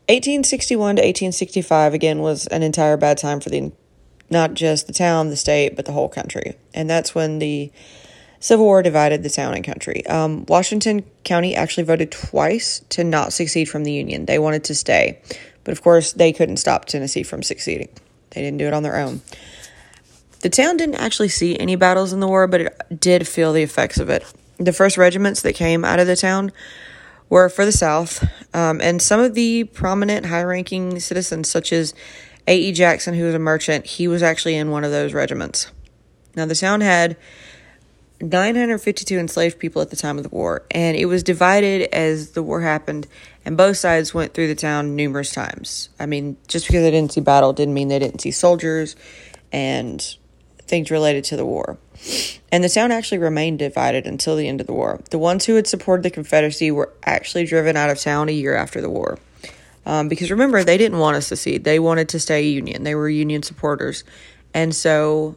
1861 0.08 0.96
to 0.96 1.02
1865 1.02 1.94
again 1.94 2.18
was 2.20 2.46
an 2.48 2.62
entire 2.62 2.96
bad 2.96 3.18
time 3.18 3.40
for 3.40 3.50
the 3.50 3.72
not 4.28 4.54
just 4.54 4.86
the 4.86 4.92
town, 4.92 5.28
the 5.28 5.36
state, 5.36 5.76
but 5.76 5.84
the 5.84 5.92
whole 5.92 6.08
country, 6.08 6.56
and 6.72 6.88
that's 6.88 7.14
when 7.14 7.40
the 7.40 7.70
Civil 8.38 8.64
War 8.64 8.82
divided 8.82 9.22
the 9.22 9.28
town 9.28 9.54
and 9.54 9.64
country. 9.64 10.06
Um, 10.06 10.46
Washington 10.46 11.04
County 11.24 11.54
actually 11.54 11.84
voted 11.84 12.10
twice 12.10 12.80
to 12.90 13.04
not 13.04 13.32
secede 13.32 13.68
from 13.68 13.84
the 13.84 13.92
Union. 13.92 14.24
They 14.24 14.38
wanted 14.38 14.64
to 14.64 14.74
stay, 14.74 15.20
but 15.62 15.72
of 15.72 15.82
course, 15.82 16.12
they 16.12 16.32
couldn't 16.32 16.56
stop 16.56 16.86
Tennessee 16.86 17.22
from 17.22 17.42
succeeding. 17.42 17.88
They 18.30 18.40
didn't 18.40 18.58
do 18.58 18.66
it 18.66 18.72
on 18.72 18.82
their 18.82 18.96
own. 18.96 19.20
The 20.40 20.48
town 20.48 20.78
didn't 20.78 20.94
actually 20.94 21.28
see 21.28 21.58
any 21.58 21.76
battles 21.76 22.12
in 22.12 22.20
the 22.20 22.28
war, 22.28 22.46
but 22.46 22.60
it 22.62 23.00
did 23.00 23.28
feel 23.28 23.52
the 23.52 23.62
effects 23.62 23.98
of 23.98 24.08
it. 24.08 24.24
The 24.56 24.72
first 24.72 24.96
regiments 24.96 25.42
that 25.42 25.54
came 25.54 25.84
out 25.84 25.98
of 25.98 26.06
the 26.06 26.16
town 26.16 26.52
were 27.28 27.48
for 27.48 27.64
the 27.64 27.72
South, 27.72 28.26
um, 28.54 28.80
and 28.80 29.02
some 29.02 29.20
of 29.20 29.34
the 29.34 29.64
prominent 29.64 30.26
high 30.26 30.42
ranking 30.42 30.98
citizens, 30.98 31.50
such 31.50 31.72
as 31.72 31.94
A.E. 32.48 32.72
Jackson, 32.72 33.14
who 33.14 33.24
was 33.24 33.34
a 33.34 33.38
merchant, 33.38 33.86
he 33.86 34.08
was 34.08 34.22
actually 34.22 34.56
in 34.56 34.70
one 34.70 34.82
of 34.82 34.90
those 34.90 35.12
regiments. 35.12 35.70
Now, 36.34 36.46
the 36.46 36.54
town 36.54 36.80
had 36.80 37.16
952 38.20 39.18
enslaved 39.18 39.58
people 39.58 39.82
at 39.82 39.90
the 39.90 39.96
time 39.96 40.16
of 40.16 40.24
the 40.24 40.30
war, 40.30 40.64
and 40.70 40.96
it 40.96 41.04
was 41.06 41.22
divided 41.22 41.94
as 41.94 42.32
the 42.32 42.42
war 42.42 42.62
happened, 42.62 43.06
and 43.44 43.56
both 43.56 43.76
sides 43.76 44.14
went 44.14 44.32
through 44.32 44.48
the 44.48 44.54
town 44.54 44.96
numerous 44.96 45.32
times. 45.32 45.90
I 45.98 46.06
mean, 46.06 46.36
just 46.48 46.66
because 46.66 46.82
they 46.82 46.90
didn't 46.90 47.12
see 47.12 47.20
battle 47.20 47.52
didn't 47.52 47.74
mean 47.74 47.88
they 47.88 47.98
didn't 47.98 48.20
see 48.20 48.30
soldiers, 48.30 48.96
and 49.52 50.16
things 50.70 50.90
related 50.90 51.24
to 51.24 51.36
the 51.36 51.44
war. 51.44 51.76
And 52.50 52.64
the 52.64 52.68
town 52.68 52.92
actually 52.92 53.18
remained 53.18 53.58
divided 53.58 54.06
until 54.06 54.36
the 54.36 54.48
end 54.48 54.60
of 54.60 54.66
the 54.66 54.72
war. 54.72 55.00
The 55.10 55.18
ones 55.18 55.44
who 55.44 55.56
had 55.56 55.66
supported 55.66 56.02
the 56.02 56.10
Confederacy 56.10 56.70
were 56.70 56.92
actually 57.04 57.44
driven 57.44 57.76
out 57.76 57.90
of 57.90 58.00
town 58.00 58.30
a 58.30 58.32
year 58.32 58.54
after 58.56 58.80
the 58.80 58.88
war. 58.88 59.18
Um, 59.84 60.08
because 60.08 60.30
remember, 60.30 60.64
they 60.64 60.78
didn't 60.78 60.98
want 60.98 61.16
to 61.16 61.22
secede. 61.22 61.64
They 61.64 61.78
wanted 61.78 62.08
to 62.10 62.20
stay 62.20 62.46
Union. 62.46 62.84
They 62.84 62.94
were 62.94 63.08
Union 63.08 63.42
supporters. 63.42 64.04
And 64.54 64.74
so 64.74 65.36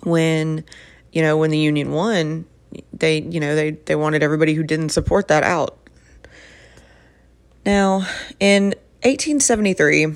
when, 0.00 0.64
you 1.12 1.22
know, 1.22 1.36
when 1.36 1.50
the 1.50 1.58
Union 1.58 1.92
won, 1.92 2.46
they, 2.92 3.20
you 3.20 3.40
know, 3.40 3.54
they, 3.54 3.70
they 3.72 3.96
wanted 3.96 4.22
everybody 4.22 4.54
who 4.54 4.62
didn't 4.62 4.90
support 4.90 5.28
that 5.28 5.42
out. 5.42 5.78
Now, 7.64 8.06
in 8.40 8.74
1873, 9.02 10.14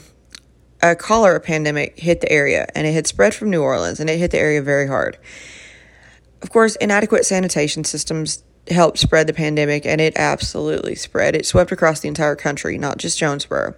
a 0.83 0.97
cholera 0.97 1.41
pandemic 1.41 1.99
hit 1.99 2.21
the 2.21 2.31
area 2.31 2.67
and 2.75 2.87
it 2.87 2.93
had 2.93 3.07
spread 3.07 3.35
from 3.35 3.51
New 3.51 3.63
Orleans 3.63 4.01
and 4.01 4.11
it 4.11 4.19
hit 4.19 4.33
the 4.33 4.39
area 4.39 4.61
very 4.61 4.89
hard. 4.89 5.17
Of 6.43 6.51
course, 6.51 6.75
inadequate 6.77 7.25
sanitation 7.25 7.85
systems 7.85 8.43
helped 8.69 8.99
spread 8.99 9.29
the 9.29 9.33
pandemic 9.33 9.87
and 9.87 10.01
it 10.01 10.17
absolutely 10.17 10.97
spread. 10.97 11.37
It 11.37 11.47
swept 11.47 11.71
across 11.71 12.01
the 12.01 12.09
entire 12.09 12.35
country, 12.35 12.79
not 12.79 12.99
just 12.99 13.21
Jonesborough. 13.21 13.77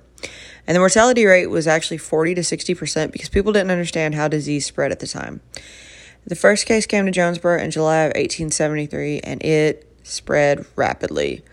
And 0.66 0.74
the 0.74 0.80
mortality 0.80 1.26
rate 1.26 1.48
was 1.48 1.66
actually 1.66 1.98
40 1.98 2.36
to 2.36 2.40
60% 2.40 3.12
because 3.12 3.28
people 3.28 3.52
didn't 3.52 3.70
understand 3.70 4.14
how 4.14 4.28
disease 4.28 4.64
spread 4.64 4.92
at 4.92 5.00
the 5.00 5.06
time. 5.06 5.42
The 6.26 6.34
first 6.34 6.64
case 6.64 6.86
came 6.86 7.04
to 7.04 7.12
Jonesborough 7.12 7.62
in 7.62 7.70
July 7.70 7.98
of 7.98 8.14
1873 8.14 9.20
and 9.20 9.42
it 9.42 9.86
spread 10.04 10.64
rapidly 10.74 11.44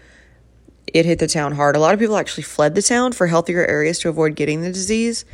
it 0.93 1.05
hit 1.05 1.19
the 1.19 1.27
town 1.27 1.53
hard. 1.53 1.75
A 1.75 1.79
lot 1.79 1.93
of 1.93 2.00
people 2.00 2.17
actually 2.17 2.43
fled 2.43 2.75
the 2.75 2.81
town 2.81 3.12
for 3.12 3.27
healthier 3.27 3.65
areas 3.65 4.00
to 4.00 4.10
avoid 4.10 4.36
getting 4.36 4.62
the 4.62 4.71
disease. 4.71 5.25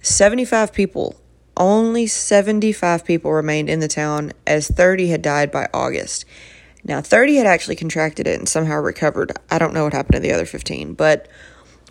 75 0.00 0.72
people, 0.72 1.20
only 1.56 2.06
75 2.06 3.04
people 3.04 3.32
remained 3.32 3.68
in 3.68 3.80
the 3.80 3.88
town 3.88 4.32
as 4.46 4.68
30 4.68 5.08
had 5.08 5.22
died 5.22 5.50
by 5.50 5.68
August. 5.72 6.24
Now, 6.84 7.00
30 7.00 7.36
had 7.36 7.46
actually 7.46 7.76
contracted 7.76 8.26
it 8.26 8.38
and 8.38 8.48
somehow 8.48 8.80
recovered. 8.80 9.32
I 9.50 9.58
don't 9.58 9.74
know 9.74 9.84
what 9.84 9.92
happened 9.92 10.14
to 10.14 10.20
the 10.20 10.32
other 10.32 10.46
15, 10.46 10.94
but 10.94 11.28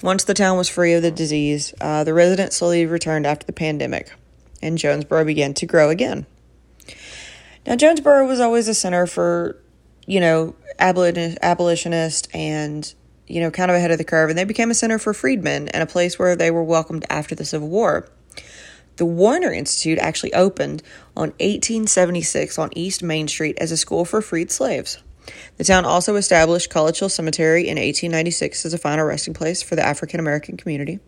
once 0.02 0.24
the 0.24 0.34
town 0.34 0.58
was 0.58 0.68
free 0.68 0.94
of 0.94 1.02
the 1.02 1.12
disease, 1.12 1.74
uh, 1.80 2.04
the 2.04 2.14
residents 2.14 2.58
slowly 2.58 2.86
returned 2.86 3.26
after 3.26 3.46
the 3.46 3.54
pandemic, 3.54 4.12
and 4.62 4.78
Jonesborough 4.78 5.26
began 5.26 5.54
to 5.54 5.66
grow 5.66 5.90
again. 5.90 6.26
Now, 7.66 7.76
Jonesborough 7.76 8.28
was 8.28 8.40
always 8.40 8.68
a 8.68 8.74
center 8.74 9.06
for, 9.06 9.61
you 10.12 10.20
know, 10.20 10.54
abolitionist 10.78 12.28
and 12.34 12.94
you 13.28 13.40
know 13.40 13.50
kind 13.50 13.72
of 13.72 13.78
ahead 13.78 13.92
of 13.92 13.98
the 13.98 14.04
curve 14.04 14.30
and 14.30 14.38
they 14.38 14.44
became 14.44 14.70
a 14.70 14.74
center 14.74 15.00
for 15.00 15.14
freedmen 15.14 15.70
and 15.70 15.82
a 15.82 15.86
place 15.86 16.20
where 16.20 16.36
they 16.36 16.52
were 16.52 16.64
welcomed 16.64 17.06
after 17.10 17.34
the 17.34 17.46
civil 17.46 17.70
war 17.70 18.10
the 18.98 19.06
warner 19.06 19.54
institute 19.54 19.98
actually 20.00 20.34
opened 20.34 20.84
on 21.16 21.30
1876 21.40 22.60
on 22.60 22.70
east 22.76 23.02
main 23.02 23.28
street 23.28 23.58
as 23.60 23.72
a 23.72 23.78
school 23.78 24.04
for 24.04 24.22
freed 24.22 24.52
slaves 24.52 24.98
the 25.58 25.64
town 25.64 25.86
also 25.86 26.16
established 26.16 26.70
college 26.70 27.00
hill 27.00 27.08
cemetery 27.08 27.62
in 27.62 27.78
1896 27.78 28.66
as 28.66 28.74
a 28.74 28.78
final 28.78 29.06
resting 29.06 29.34
place 29.34 29.62
for 29.62 29.76
the 29.76 29.86
african 29.86 30.20
american 30.20 30.58
community 30.58 31.00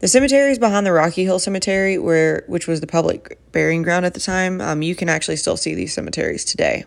the 0.00 0.08
cemetery 0.08 0.50
is 0.50 0.58
behind 0.58 0.84
the 0.84 0.90
Rocky 0.90 1.22
Hill 1.22 1.38
Cemetery, 1.38 1.96
where 1.96 2.42
which 2.48 2.66
was 2.66 2.80
the 2.80 2.88
public 2.88 3.38
burying 3.52 3.82
ground 3.82 4.04
at 4.04 4.14
the 4.14 4.18
time. 4.18 4.60
Um, 4.60 4.82
you 4.82 4.96
can 4.96 5.08
actually 5.08 5.36
still 5.36 5.56
see 5.56 5.74
these 5.76 5.94
cemeteries 5.94 6.44
today. 6.44 6.86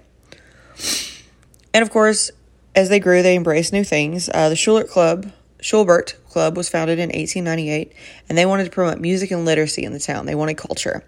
And 1.76 1.82
of 1.82 1.90
course, 1.90 2.32
as 2.74 2.88
they 2.88 3.02
grew, 3.02 3.22
they 3.22 3.36
embraced 3.36 3.74
new 3.74 3.84
things. 3.84 4.30
Uh, 4.34 4.48
the 4.48 4.56
Schubert 4.56 4.90
Club, 4.90 5.30
Schubert 5.60 6.16
Club 6.30 6.56
was 6.56 6.70
founded 6.70 7.00
in 7.00 7.10
1898, 7.10 7.92
and 8.30 8.38
they 8.38 8.46
wanted 8.46 8.64
to 8.64 8.70
promote 8.70 9.02
music 9.02 9.30
and 9.30 9.44
literacy 9.44 9.84
in 9.84 9.92
the 9.92 10.00
town. 10.00 10.26
They 10.26 10.36
wanted 10.36 10.56
culture. 10.56 11.04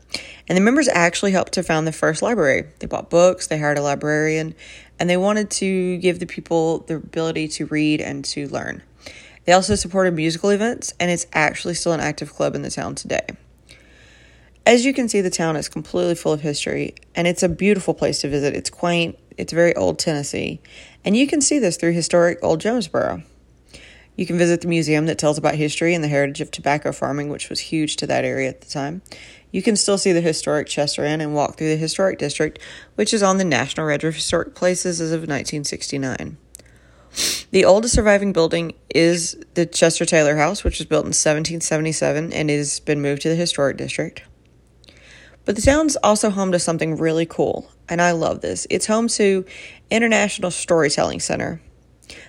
And 0.45 0.57
the 0.57 0.61
members 0.61 0.89
actually 0.89 1.31
helped 1.31 1.53
to 1.53 1.63
found 1.63 1.87
the 1.87 1.93
first 1.93 2.21
library. 2.21 2.65
They 2.79 2.85
bought 2.85 3.09
books, 3.09 3.47
they 3.47 3.57
hired 3.57 3.77
a 3.77 3.81
librarian, 3.81 4.55
and 4.99 5.09
they 5.09 5.15
wanted 5.15 5.49
to 5.51 5.99
give 5.99 6.19
the 6.19 6.25
people 6.25 6.79
the 6.79 6.95
ability 6.95 7.47
to 7.47 7.67
read 7.67 8.01
and 8.01 8.25
to 8.25 8.49
learn. 8.49 8.83
They 9.45 9.53
also 9.53 9.75
supported 9.75 10.15
musical 10.15 10.49
events, 10.49 10.93
and 10.99 11.09
it's 11.09 11.27
actually 11.31 11.75
still 11.75 11.93
an 11.93 12.01
active 12.01 12.33
club 12.33 12.55
in 12.55 12.61
the 12.61 12.69
town 12.69 12.95
today. 12.95 13.25
As 14.65 14.83
you 14.83 14.93
can 14.93 15.07
see, 15.07 15.21
the 15.21 15.29
town 15.29 15.55
is 15.55 15.69
completely 15.69 16.15
full 16.15 16.33
of 16.33 16.41
history, 16.41 16.93
and 17.15 17.25
it's 17.25 17.41
a 17.41 17.47
beautiful 17.47 17.93
place 17.93 18.19
to 18.19 18.27
visit. 18.27 18.53
It's 18.53 18.69
quaint, 18.69 19.17
it's 19.37 19.53
very 19.53 19.75
old 19.75 19.99
Tennessee, 19.99 20.59
and 21.05 21.15
you 21.15 21.27
can 21.27 21.41
see 21.41 21.59
this 21.59 21.77
through 21.77 21.93
historic 21.93 22.39
Old 22.41 22.61
Jonesborough. 22.61 23.23
You 24.15 24.25
can 24.25 24.37
visit 24.37 24.61
the 24.61 24.67
museum 24.67 25.05
that 25.05 25.19
tells 25.19 25.37
about 25.37 25.55
history 25.55 25.93
and 25.93 26.03
the 26.03 26.07
heritage 26.07 26.41
of 26.41 26.49
tobacco 26.49 26.91
farming, 26.91 27.29
which 27.29 27.49
was 27.49 27.59
huge 27.59 27.95
to 27.97 28.07
that 28.07 28.25
area 28.25 28.49
at 28.49 28.61
the 28.61 28.67
time. 28.67 29.03
You 29.51 29.61
can 29.61 29.75
still 29.75 29.97
see 29.97 30.11
the 30.11 30.21
historic 30.21 30.67
Chester 30.67 31.05
Inn 31.05 31.21
and 31.21 31.35
walk 31.35 31.57
through 31.57 31.69
the 31.69 31.77
historic 31.77 32.17
district, 32.17 32.59
which 32.95 33.13
is 33.13 33.21
on 33.21 33.37
the 33.37 33.45
National 33.45 33.85
Register 33.85 34.07
of 34.07 34.15
Historic 34.15 34.55
Places 34.55 34.99
as 34.99 35.11
of 35.11 35.21
1969. 35.21 36.37
The 37.51 37.63
oldest 37.63 37.93
surviving 37.93 38.33
building 38.33 38.73
is 38.93 39.37
the 39.53 39.65
Chester 39.65 40.05
Taylor 40.05 40.35
House, 40.35 40.63
which 40.63 40.79
was 40.79 40.87
built 40.87 41.05
in 41.05 41.09
1777 41.09 42.33
and 42.33 42.49
has 42.49 42.79
been 42.79 43.01
moved 43.01 43.21
to 43.21 43.29
the 43.29 43.35
historic 43.35 43.77
district. 43.77 44.23
But 45.45 45.55
the 45.55 45.61
town's 45.61 45.95
also 45.97 46.29
home 46.29 46.51
to 46.51 46.59
something 46.59 46.97
really 46.97 47.25
cool, 47.25 47.71
and 47.89 48.01
I 48.01 48.11
love 48.11 48.41
this. 48.41 48.67
It's 48.69 48.85
home 48.85 49.07
to 49.09 49.45
International 49.89 50.51
Storytelling 50.51 51.19
Center. 51.19 51.61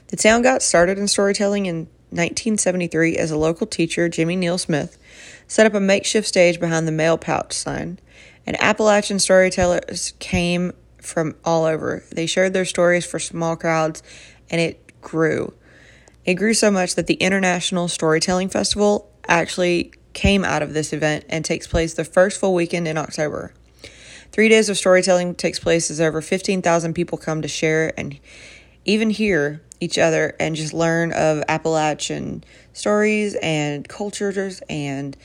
The 0.09 0.17
town 0.17 0.43
got 0.43 0.63
started 0.63 0.99
in 0.99 1.09
storytelling 1.09 1.67
in 1.67 1.77
1973 2.11 3.17
as 3.17 3.31
a 3.31 3.37
local 3.37 3.67
teacher, 3.67 4.09
Jimmy 4.09 4.37
Neal 4.37 4.59
Smith, 4.59 4.99
set 5.47 5.67
up 5.67 5.75
a 5.75 5.81
makeshift 5.81 6.27
stage 6.27 6.59
behind 6.59 6.89
the 6.89 6.93
mail 6.93 7.19
pouch 7.19 7.53
sign. 7.53 7.99
And 8.47 8.61
Appalachian 8.63 9.19
storytellers 9.19 10.15
came 10.19 10.73
from 11.03 11.37
all 11.45 11.65
over. 11.65 12.05
They 12.11 12.27
shared 12.27 12.55
their 12.55 12.65
stories 12.65 13.05
for 13.05 13.19
small 13.19 13.57
crowds, 13.57 14.03
and 14.51 14.61
it 14.61 15.01
grew. 15.01 15.53
It 16.25 16.35
grew 16.35 16.55
so 16.55 16.71
much 16.71 16.95
that 16.95 17.07
the 17.07 17.15
International 17.15 17.89
Storytelling 17.89 18.49
Festival 18.49 19.11
actually 19.27 19.93
came 20.15 20.45
out 20.45 20.63
of 20.63 20.73
this 20.73 20.93
event 20.93 21.25
and 21.29 21.45
takes 21.45 21.67
place 21.67 21.95
the 21.95 22.05
first 22.05 22.41
full 22.41 22.55
weekend 22.55 22.89
in 22.89 22.97
October. 22.97 23.53
Three 24.33 24.49
days 24.49 24.69
of 24.69 24.77
storytelling 24.77 25.35
takes 25.35 25.59
place 25.59 25.91
as 25.91 26.01
over 26.01 26.21
15,000 26.21 26.95
people 26.95 27.19
come 27.19 27.43
to 27.43 27.49
share 27.49 27.93
and 27.99 28.19
even 28.85 29.11
hear 29.11 29.63
each 29.81 29.99
other 29.99 30.35
and 30.41 30.57
just 30.57 30.73
learn 30.73 31.13
of 31.13 31.43
Appalachian 31.49 32.45
stories 32.73 33.37
and 33.43 33.89
cultures 33.89 34.61
and 34.69 35.17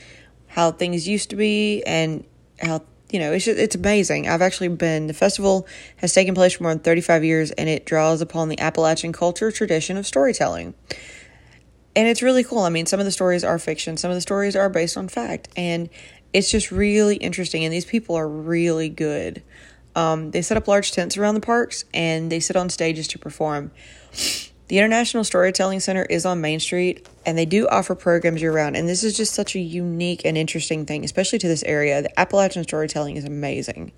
how 0.48 0.72
things 0.72 1.08
used 1.08 1.30
to 1.32 1.36
be 1.36 1.84
and 1.86 2.24
how 2.62 2.84
you 3.10 3.20
know 3.20 3.32
it's 3.32 3.46
just, 3.46 3.60
it's 3.60 3.76
amazing. 3.76 4.28
I've 4.28 4.42
actually 4.42 4.70
been 4.70 5.08
the 5.08 5.14
festival 5.14 5.68
has 5.98 6.14
taken 6.14 6.36
place 6.36 6.54
for 6.54 6.64
more 6.64 6.74
than 6.74 6.84
35 6.84 7.24
years 7.24 7.52
and 7.52 7.68
it 7.70 7.86
draws 7.86 8.22
upon 8.22 8.50
the 8.50 8.60
Appalachian 8.60 9.14
culture 9.14 9.52
tradition 9.52 9.98
of 9.98 10.06
storytelling 10.06 10.74
and 11.96 12.08
it's 12.08 12.22
really 12.22 12.44
cool. 12.44 12.60
I 12.60 12.70
mean, 12.70 12.86
some 12.86 13.00
of 13.00 13.06
the 13.06 13.12
stories 13.12 13.44
are 13.44 13.60
fiction, 13.60 13.98
some 13.98 14.10
of 14.10 14.16
the 14.16 14.22
stories 14.22 14.56
are 14.56 14.70
based 14.70 14.98
on 14.98 15.08
fact, 15.08 15.48
and 15.56 15.90
it's 16.34 16.52
just 16.52 16.72
really 16.72 17.16
interesting. 17.18 17.63
And 17.63 17.74
these 17.74 17.86
people 17.86 18.16
are 18.16 18.28
really 18.28 18.90
good. 18.90 19.44
Um, 19.96 20.32
they 20.32 20.42
set 20.42 20.58
up 20.58 20.68
large 20.68 20.92
tents 20.92 21.18
around 21.18 21.36
the 21.36 21.42
parks 21.42 21.86
and 21.94 22.32
they 22.32 22.40
sit 22.40 22.56
on 22.56 22.70
stages 22.70 23.08
to 23.10 23.20
perform. 23.20 23.72
The 24.70 24.78
International 24.80 25.25
Storytelling 25.25 25.82
Center 25.82 26.04
is 26.04 26.25
on 26.25 26.40
Main 26.40 26.60
Street 26.60 27.08
and 27.25 27.38
they 27.38 27.46
do 27.46 27.68
offer 27.68 27.94
programs 27.94 28.42
year 28.42 28.52
round. 28.52 28.78
And 28.78 28.88
this 28.88 29.04
is 29.04 29.16
just 29.16 29.34
such 29.34 29.56
a 29.56 29.60
unique 29.60 30.22
and 30.25 30.38
interesting 30.38 30.86
thing, 30.86 31.04
especially 31.04 31.38
to 31.40 31.48
this 31.48 31.63
area. 31.63 32.02
The 32.02 32.20
Appalachian 32.20 32.63
storytelling 32.63 33.18
is 33.18 33.25
amazing. 33.25 33.92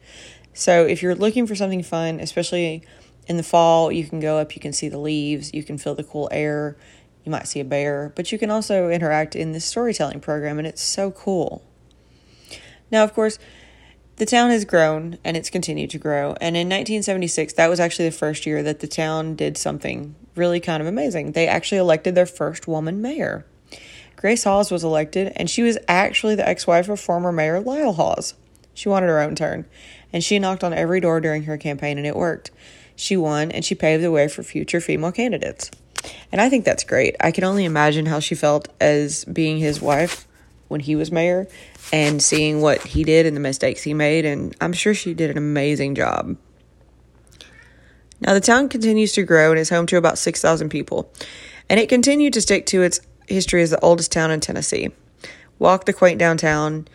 So 0.54 0.84
if 0.86 1.04
you're 1.04 1.16
looking 1.16 1.46
for 1.46 1.56
something 1.56 1.84
fun, 1.84 2.20
especially 2.20 2.84
in 3.28 3.38
the 3.38 3.44
fall, 3.44 3.92
you 3.92 4.06
can 4.06 4.20
go 4.20 4.40
up, 4.40 4.56
you 4.56 4.62
can 4.62 4.74
see 4.74 4.90
the 4.90 4.98
leaves, 4.98 5.54
you 5.54 5.64
can 5.64 5.78
feel 5.78 5.96
the 5.96 6.04
cool 6.04 6.28
air, 6.32 6.76
you 7.24 7.32
might 7.32 7.48
see 7.48 7.60
a 7.60 7.66
bear, 7.66 8.12
but 8.16 8.32
you 8.32 8.40
can 8.40 8.50
also 8.50 8.90
interact 8.90 9.36
in 9.36 9.52
this 9.52 9.66
storytelling 9.66 10.20
program, 10.20 10.58
and 10.58 10.68
it's 10.68 10.82
so 10.82 11.12
cool. 11.12 11.64
Now, 12.92 13.04
of 13.04 13.14
course, 13.14 13.40
the 14.18 14.26
town 14.26 14.50
has 14.52 14.64
grown 14.64 15.18
and 15.24 15.36
it's 15.36 15.50
continued 15.50 15.90
to 15.92 15.98
grow. 15.98 16.36
And 16.40 16.56
in 16.56 16.68
1976, 16.68 17.54
that 17.54 17.70
was 17.70 17.80
actually 17.80 18.06
the 18.06 18.16
first 18.16 18.46
year 18.46 18.64
that 18.64 18.80
the 18.80 18.88
town 18.88 19.36
did 19.36 19.58
something 19.58 20.16
really 20.36 20.60
kind 20.60 20.82
of 20.82 20.88
amazing. 20.88 21.32
They 21.32 21.48
actually 21.48 21.80
elected 21.80 22.16
their 22.16 22.26
first 22.26 22.68
woman 22.68 23.02
mayor. 23.02 23.46
Grace 24.16 24.46
Hawes 24.46 24.72
was 24.72 24.84
elected, 24.84 25.34
and 25.36 25.50
she 25.50 25.62
was 25.62 25.78
actually 25.88 26.36
the 26.36 26.48
ex 26.48 26.66
wife 26.66 26.88
of 26.88 27.00
former 27.00 27.32
Mayor 27.32 27.60
Lyle 27.60 27.94
Hawes. 27.94 28.34
She 28.74 28.90
wanted 28.90 29.08
her 29.08 29.20
own 29.20 29.36
turn, 29.36 29.66
and 30.14 30.24
she 30.24 30.40
knocked 30.40 30.64
on 30.64 30.74
every 30.74 31.00
door 31.02 31.20
during 31.20 31.44
her 31.44 31.58
campaign, 31.58 31.98
and 31.98 32.08
it 32.08 32.16
worked. 32.16 32.52
She 32.96 33.18
won, 33.18 33.52
and 33.52 33.64
she 33.64 33.76
paved 33.76 34.04
the 34.04 34.12
way 34.12 34.28
for 34.28 34.42
future 34.42 34.80
female 34.80 35.12
candidates. 35.12 35.70
And 36.32 36.40
I 36.40 36.50
think 36.50 36.66
that's 36.66 36.84
great. 36.84 37.16
I 37.20 37.32
can 37.32 37.44
only 37.44 37.66
imagine 37.66 38.06
how 38.06 38.20
she 38.20 38.36
felt 38.36 38.70
as 38.80 39.26
being 39.26 39.58
his 39.58 39.82
wife 39.82 40.28
when 40.68 40.82
he 40.82 40.96
was 40.96 41.12
mayor 41.12 41.48
and 41.94 42.22
seeing 42.22 42.62
what 42.62 42.82
he 42.82 43.04
did 43.04 43.26
and 43.26 43.36
the 43.36 43.42
mistakes 43.42 43.84
he 43.84 43.94
made. 43.94 44.26
And 44.26 44.56
I'm 44.60 44.74
sure 44.74 44.94
she 44.94 45.14
did 45.14 45.30
an 45.30 45.38
amazing 45.38 45.96
job. 45.96 46.38
Now, 48.22 48.34
the 48.34 48.42
town 48.42 48.70
continues 48.70 49.14
to 49.14 49.24
grow 49.24 49.52
and 49.52 49.60
is 49.60 49.70
home 49.70 49.86
to 49.88 49.98
about 49.98 50.18
6,000 50.18 50.70
people. 50.70 51.12
And 51.70 51.80
it 51.80 51.90
continued 51.90 52.34
to 52.34 52.42
stick 52.42 52.66
to 52.68 52.82
its 52.82 53.00
history 53.28 53.62
as 53.62 53.72
the 53.72 53.80
oldest 53.82 54.12
town 54.12 54.32
in 54.32 54.40
Tennessee. 54.40 54.90
Walk 55.60 55.86
the 55.86 55.94
quaint 55.94 56.20
downtown. 56.20 56.88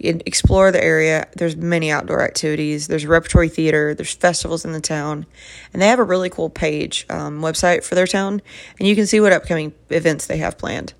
Explore 0.00 0.70
the 0.70 0.82
area. 0.82 1.26
There's 1.34 1.56
many 1.56 1.90
outdoor 1.90 2.22
activities. 2.22 2.86
There's 2.86 3.04
repertory 3.04 3.48
theater. 3.48 3.94
There's 3.94 4.14
festivals 4.14 4.64
in 4.64 4.72
the 4.72 4.80
town, 4.80 5.26
and 5.72 5.82
they 5.82 5.88
have 5.88 5.98
a 5.98 6.04
really 6.04 6.30
cool 6.30 6.50
page 6.50 7.04
um, 7.10 7.40
website 7.40 7.82
for 7.82 7.96
their 7.96 8.06
town, 8.06 8.40
and 8.78 8.86
you 8.86 8.94
can 8.94 9.08
see 9.08 9.18
what 9.18 9.32
upcoming 9.32 9.74
events 9.90 10.26
they 10.26 10.36
have 10.36 10.56
planned. 10.56 10.94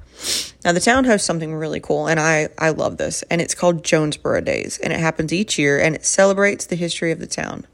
Now 0.65 0.73
the 0.73 0.81
town 0.81 1.05
hosts 1.05 1.27
something 1.27 1.55
really 1.55 1.81
cool, 1.81 2.07
and 2.07 2.19
I 2.19 2.49
I 2.59 2.71
love 2.71 2.97
this, 2.97 3.23
and 3.31 3.41
it's 3.41 3.55
called 3.55 3.83
Jonesborough 3.83 4.45
Days, 4.45 4.79
and 4.79 4.93
it 4.93 5.01
happens 5.01 5.33
each 5.33 5.59
year, 5.59 5.79
and 5.79 5.95
it 5.95 6.05
celebrates 6.05 6.67
the 6.67 6.77
history 6.77 7.13
of 7.13 7.19
the 7.19 7.27
town. 7.27 7.67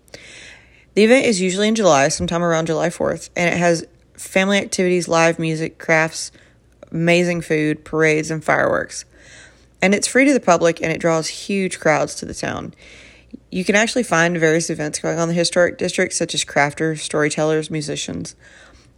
The 0.95 1.05
event 1.05 1.27
is 1.27 1.41
usually 1.41 1.69
in 1.69 1.75
July, 1.75 2.09
sometime 2.09 2.43
around 2.43 2.67
July 2.67 2.89
4th, 2.89 3.31
and 3.35 3.53
it 3.53 3.59
has 3.59 3.87
family 4.13 4.59
activities, 4.59 5.09
live 5.09 5.39
music, 5.39 5.79
crafts, 5.79 6.31
amazing 6.93 7.41
food, 7.41 7.85
parades, 7.85 8.31
and 8.31 8.45
fireworks 8.45 9.05
and 9.85 9.95
it's 9.95 10.07
free 10.07 10.25
to 10.25 10.33
the 10.33 10.41
public 10.41 10.81
and 10.81 10.91
it 10.91 10.99
draws 10.99 11.29
huge 11.29 11.79
crowds 11.79 12.15
to 12.15 12.25
the 12.25 12.33
town. 12.33 12.73
You 13.51 13.67
can 13.67 13.75
actually 13.75 14.03
find 14.03 14.35
various 14.39 14.71
events 14.71 14.99
going 14.99 15.19
on 15.19 15.25
in 15.25 15.29
the 15.29 15.35
historic 15.35 15.77
district, 15.77 16.15
such 16.15 16.35
as 16.35 16.43
crafters, 16.43 17.01
storytellers, 17.01 17.71
musicians. 17.71 18.35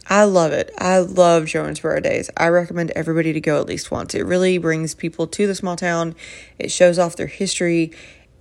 I 0.09 0.23
love 0.23 0.53
it. 0.53 0.71
I 0.77 0.99
love 0.99 1.43
Jonesborough 1.43 2.01
Days. 2.01 2.29
I 2.37 2.47
recommend 2.47 2.91
everybody 2.91 3.33
to 3.33 3.41
go 3.41 3.59
at 3.59 3.67
least 3.67 3.91
once. 3.91 4.15
It 4.15 4.25
really 4.25 4.57
brings 4.57 4.95
people 4.95 5.27
to 5.27 5.47
the 5.47 5.55
small 5.55 5.75
town. 5.75 6.15
It 6.57 6.71
shows 6.71 6.97
off 6.97 7.17
their 7.17 7.27
history. 7.27 7.91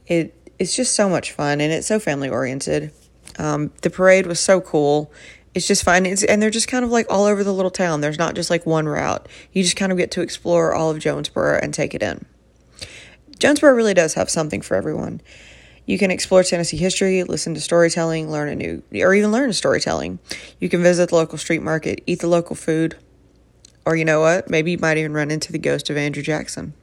It 0.07 0.33
it's 0.59 0.75
just 0.75 0.95
so 0.95 1.09
much 1.09 1.33
fun 1.33 1.61
and 1.61 1.73
it's 1.73 1.87
so 1.87 1.99
family 1.99 2.29
oriented. 2.29 2.93
Um, 3.39 3.73
the 3.83 3.91
parade 3.91 4.27
was 4.27 4.41
so 4.41 4.61
cool. 4.61 5.13
It's 5.55 5.67
just 5.67 5.85
fun. 5.85 6.07
It's, 6.07 6.23
and 6.23 6.41
they're 6.41 6.51
just 6.51 6.69
kind 6.69 6.85
of 6.85 6.91
like 6.91 7.07
all 7.11 7.25
over 7.25 7.43
the 7.45 7.53
little 7.53 7.71
town. 7.71 8.01
There's 8.01 8.19
not 8.19 8.35
just 8.35 8.49
like 8.49 8.65
one 8.65 8.87
route. 8.87 9.29
You 9.53 9.63
just 9.63 9.77
kind 9.77 9.93
of 9.93 9.99
get 9.99 10.11
to 10.13 10.23
explore 10.23 10.75
all 10.75 10.91
of 10.91 10.99
Jonesborough 10.99 11.63
and 11.63 11.75
take 11.75 11.95
it 11.95 12.03
in. 12.03 12.25
Jonesborough 13.39 13.77
really 13.77 13.95
does 13.95 14.15
have 14.15 14.31
something 14.31 14.63
for 14.63 14.77
everyone. 14.77 15.21
You 15.87 15.99
can 15.99 16.11
explore 16.11 16.43
Tennessee 16.43 16.77
history, 16.77 17.23
listen 17.23 17.55
to 17.55 17.61
storytelling, 17.61 18.31
learn 18.31 18.49
a 18.49 18.57
new, 18.57 18.83
or 19.03 19.15
even 19.15 19.33
learn 19.33 19.53
storytelling. 19.53 20.19
You 20.59 20.69
can 20.69 20.83
visit 20.83 21.11
the 21.11 21.15
local 21.15 21.39
street 21.39 21.63
market, 21.63 22.03
eat 22.07 22.21
the 22.21 22.27
local 22.27 22.57
food, 22.57 22.97
or 23.85 23.95
you 23.95 24.05
know 24.05 24.21
what? 24.21 24.51
Maybe 24.51 24.73
you 24.73 24.79
might 24.79 24.99
even 24.99 25.15
run 25.15 25.31
into 25.31 25.53
the 25.53 25.59
ghost 25.59 25.89
of 25.89 25.97
Andrew 25.97 26.25
Jackson. 26.25 26.75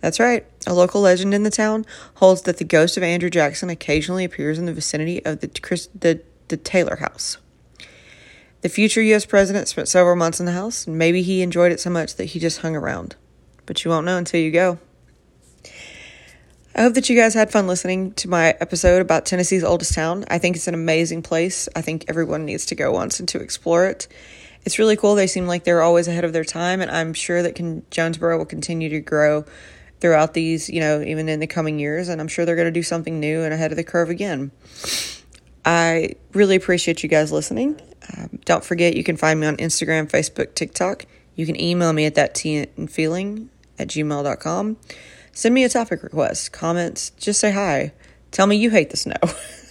That's 0.00 0.18
right. 0.18 0.46
A 0.66 0.74
local 0.74 1.02
legend 1.02 1.34
in 1.34 1.42
the 1.42 1.50
town 1.50 1.84
holds 2.14 2.42
that 2.42 2.56
the 2.56 2.64
ghost 2.64 2.96
of 2.96 3.02
Andrew 3.02 3.30
Jackson 3.30 3.68
occasionally 3.68 4.24
appears 4.24 4.58
in 4.58 4.66
the 4.66 4.72
vicinity 4.72 5.24
of 5.24 5.40
the 5.40 5.48
Chris, 5.48 5.88
the, 5.94 6.22
the 6.48 6.56
Taylor 6.56 6.96
house. 6.96 7.36
The 8.62 8.70
future 8.70 9.02
U.S. 9.02 9.26
president 9.26 9.68
spent 9.68 9.88
several 9.88 10.16
months 10.16 10.40
in 10.40 10.46
the 10.46 10.52
house, 10.52 10.86
and 10.86 10.96
maybe 10.96 11.22
he 11.22 11.42
enjoyed 11.42 11.72
it 11.72 11.80
so 11.80 11.90
much 11.90 12.16
that 12.16 12.26
he 12.26 12.38
just 12.38 12.60
hung 12.60 12.74
around. 12.74 13.16
But 13.66 13.84
you 13.84 13.90
won't 13.90 14.06
know 14.06 14.16
until 14.16 14.40
you 14.40 14.50
go. 14.50 14.78
I 16.76 16.82
hope 16.82 16.94
that 16.94 17.08
you 17.08 17.16
guys 17.16 17.34
had 17.34 17.52
fun 17.52 17.68
listening 17.68 18.14
to 18.14 18.28
my 18.28 18.48
episode 18.60 19.00
about 19.00 19.26
Tennessee's 19.26 19.62
oldest 19.62 19.94
town. 19.94 20.24
I 20.26 20.38
think 20.38 20.56
it's 20.56 20.66
an 20.66 20.74
amazing 20.74 21.22
place. 21.22 21.68
I 21.76 21.82
think 21.82 22.06
everyone 22.08 22.44
needs 22.44 22.66
to 22.66 22.74
go 22.74 22.90
once 22.90 23.20
and 23.20 23.28
to 23.28 23.38
explore 23.38 23.86
it. 23.86 24.08
It's 24.64 24.76
really 24.76 24.96
cool. 24.96 25.14
They 25.14 25.28
seem 25.28 25.46
like 25.46 25.62
they're 25.62 25.82
always 25.82 26.08
ahead 26.08 26.24
of 26.24 26.32
their 26.32 26.42
time, 26.42 26.80
and 26.80 26.90
I'm 26.90 27.14
sure 27.14 27.42
that 27.42 27.54
can, 27.54 27.82
Jonesborough 27.92 28.38
will 28.38 28.44
continue 28.44 28.88
to 28.88 28.98
grow 28.98 29.44
throughout 30.00 30.34
these, 30.34 30.68
you 30.68 30.80
know, 30.80 31.00
even 31.00 31.28
in 31.28 31.38
the 31.38 31.46
coming 31.46 31.78
years. 31.78 32.08
And 32.08 32.20
I'm 32.20 32.26
sure 32.26 32.44
they're 32.44 32.56
going 32.56 32.66
to 32.66 32.72
do 32.72 32.82
something 32.82 33.20
new 33.20 33.42
and 33.42 33.54
ahead 33.54 33.70
of 33.70 33.76
the 33.76 33.84
curve 33.84 34.10
again. 34.10 34.50
I 35.64 36.14
really 36.32 36.56
appreciate 36.56 37.04
you 37.04 37.08
guys 37.08 37.30
listening. 37.30 37.80
Um, 38.18 38.40
don't 38.44 38.64
forget, 38.64 38.96
you 38.96 39.04
can 39.04 39.16
find 39.16 39.38
me 39.38 39.46
on 39.46 39.58
Instagram, 39.58 40.10
Facebook, 40.10 40.56
TikTok. 40.56 41.06
You 41.36 41.46
can 41.46 41.60
email 41.60 41.92
me 41.92 42.04
at 42.04 42.16
that 42.16 42.34
tea 42.34 42.66
feeling 42.88 43.48
at 43.78 43.86
gmail.com. 43.88 44.76
Send 45.34 45.54
me 45.54 45.64
a 45.64 45.68
topic 45.68 46.02
request, 46.02 46.52
comments, 46.52 47.10
just 47.10 47.40
say 47.40 47.50
hi. 47.50 47.92
Tell 48.30 48.46
me 48.46 48.56
you 48.56 48.70
hate 48.70 48.90
the 48.90 48.96
snow. 48.96 49.16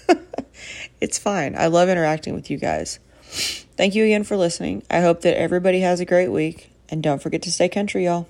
it's 1.02 1.18
fine. 1.18 1.56
I 1.58 1.68
love 1.68 1.88
interacting 1.88 2.36
with 2.36 2.50
you 2.52 2.58
guys. 2.58 3.00
Thank 3.78 3.96
you 3.96 4.04
again 4.04 4.24
for 4.26 4.38
listening. 4.38 4.84
I 4.90 5.02
hope 5.02 5.22
that 5.22 5.38
everybody 5.38 5.80
has 5.80 6.00
a 6.00 6.06
great 6.06 6.30
week. 6.30 6.70
And 6.90 7.02
don't 7.02 7.22
forget 7.22 7.42
to 7.44 7.52
stay 7.52 7.70
country, 7.70 8.06
y'all. 8.06 8.28